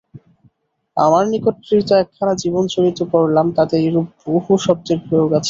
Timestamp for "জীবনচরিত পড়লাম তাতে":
2.43-3.75